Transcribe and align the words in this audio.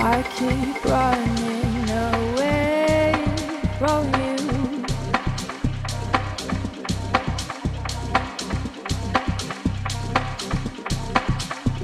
I 0.00 0.22
keep 0.22 0.84
running 0.84 1.90
away 1.90 3.14
from 3.78 4.06
you. 4.14 4.36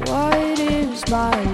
What 0.07 0.59
is 0.61 1.03
mine? 1.11 1.54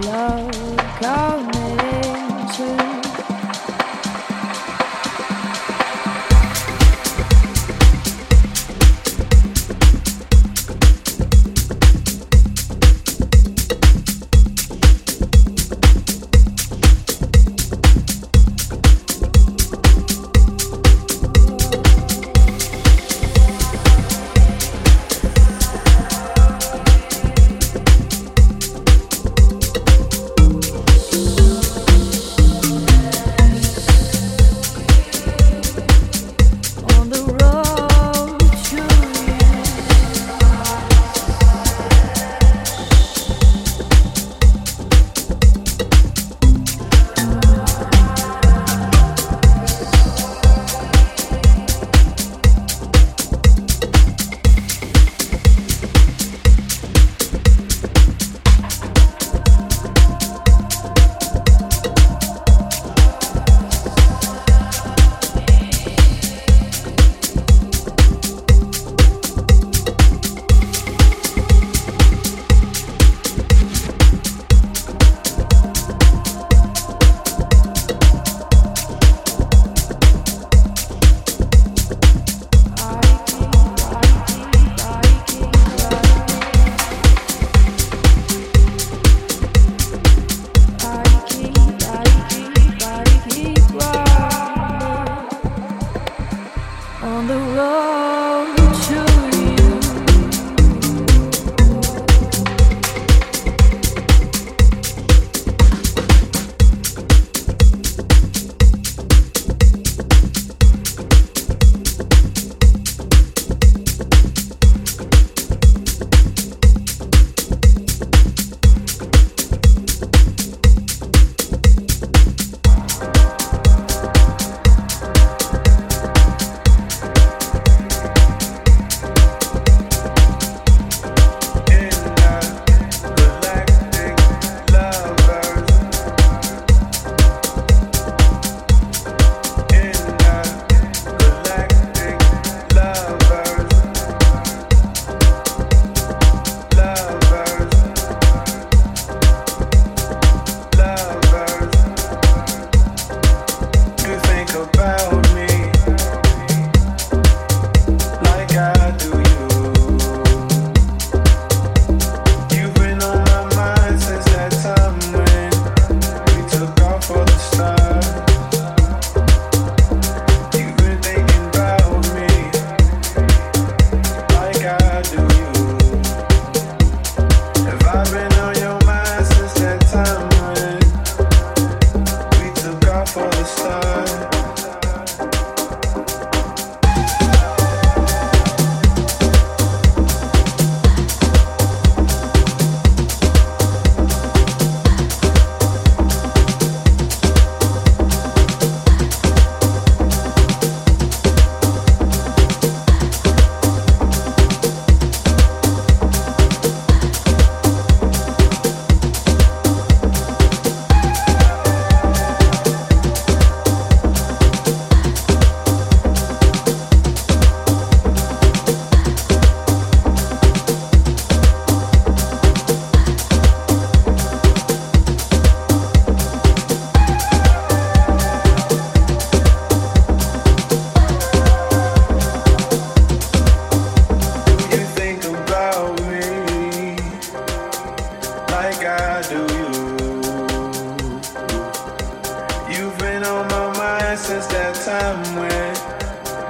since 244.30 244.46
that 244.46 244.76
time 244.86 245.20
when 245.40 245.74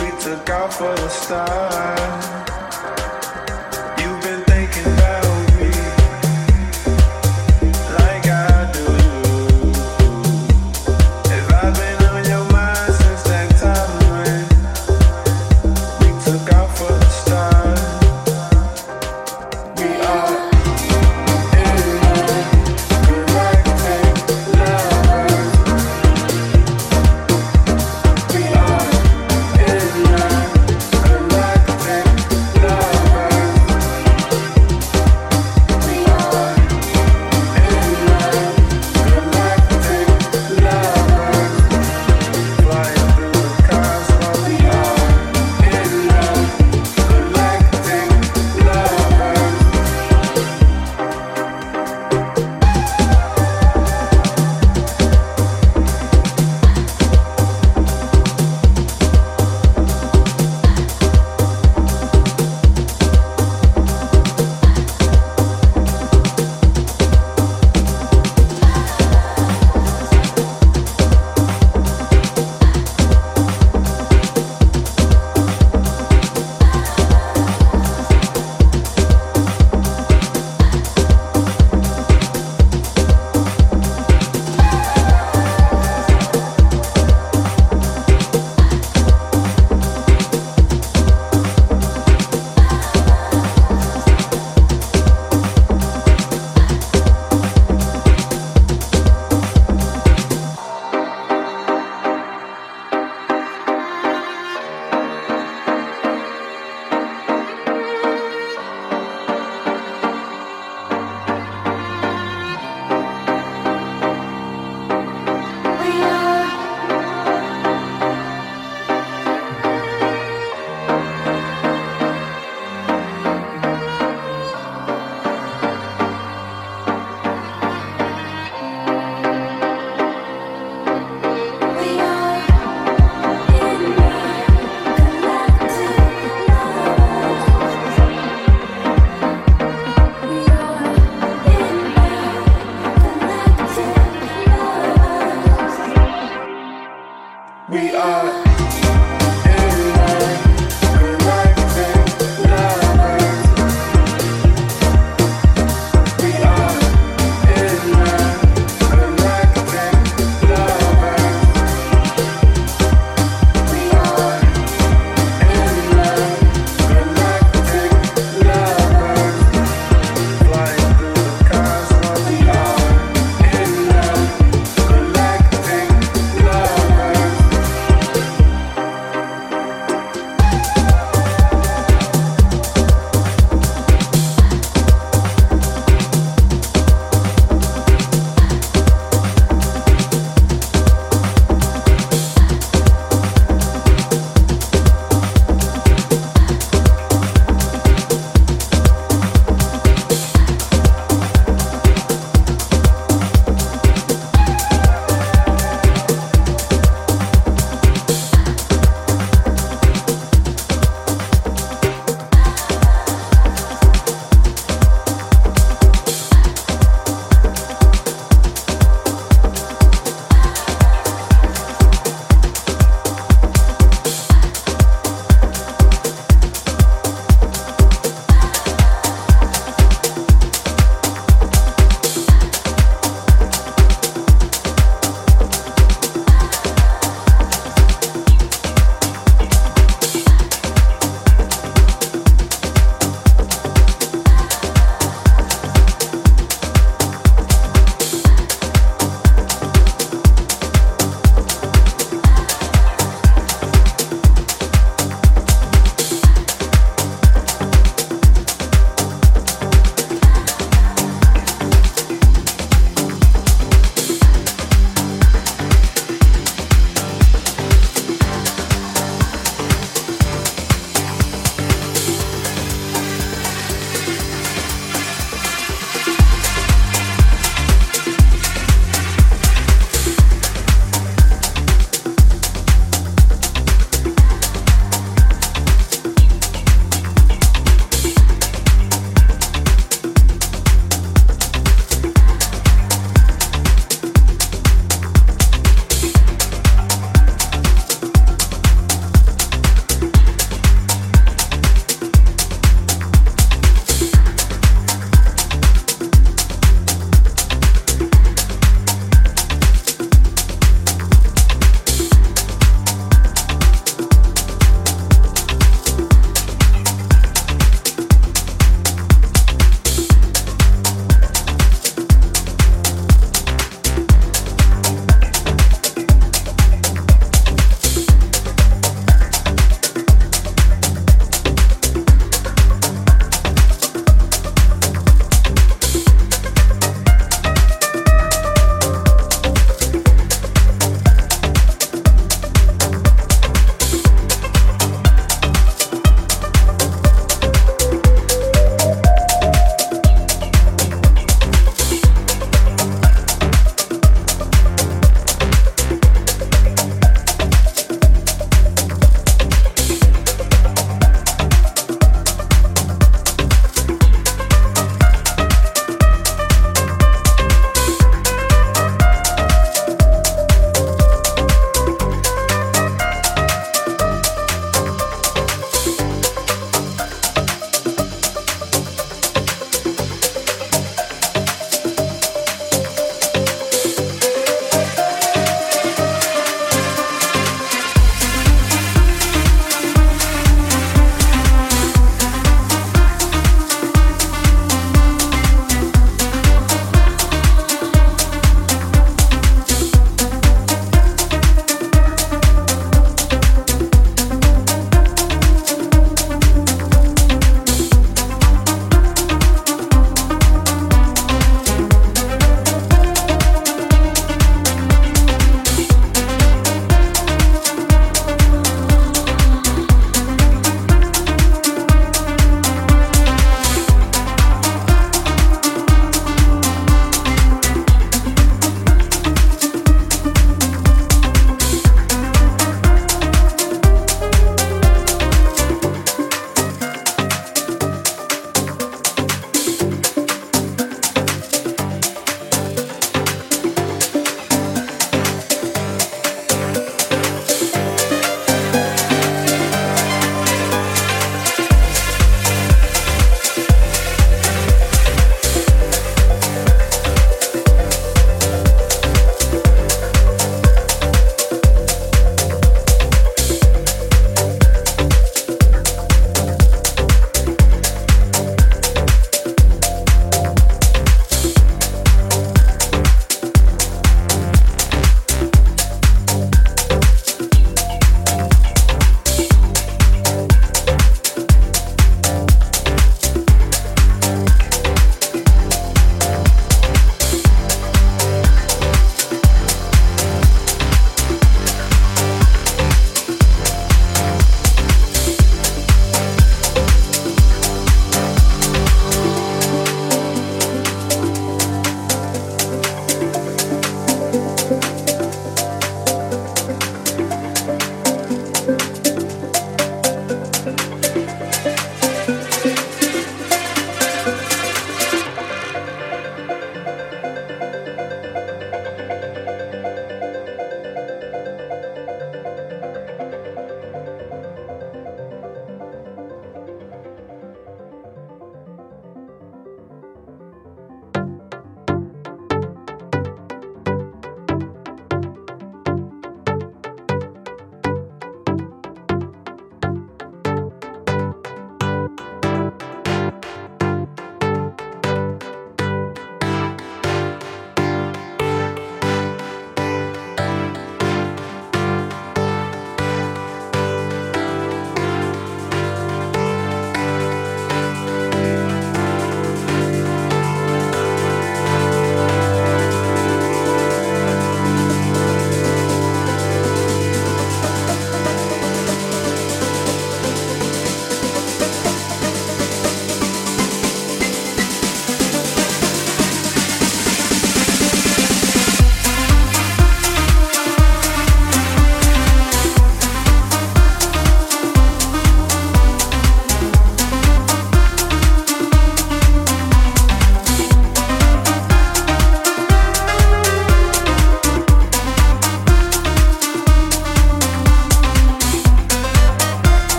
we 0.00 0.08
took 0.22 0.48
off 0.48 0.78
for 0.78 0.94
the 0.96 1.08
stars. 1.10 2.45